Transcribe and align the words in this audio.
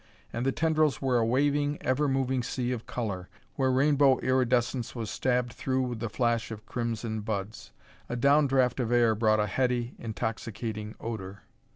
And 0.33 0.47
the 0.47 0.51
tendrils 0.51 0.99
were 0.99 1.19
a 1.19 1.25
waving, 1.27 1.77
ever 1.81 2.07
moving 2.07 2.41
sea 2.41 2.71
of 2.71 2.87
color, 2.87 3.29
where 3.55 3.69
rainbow 3.69 4.17
iridescence 4.21 4.95
was 4.95 5.11
stabbed 5.11 5.53
through 5.53 5.83
with 5.83 5.99
the 5.99 6.09
flash 6.09 6.49
of 6.49 6.65
crimson 6.65 7.19
buds. 7.21 7.71
A 8.09 8.15
down 8.15 8.47
draft 8.47 8.79
of 8.79 8.91
air 8.91 9.13
brought 9.13 9.39
a 9.39 9.45
heady, 9.45 9.93
intoxicating 9.99 10.95
odor. 10.99 11.43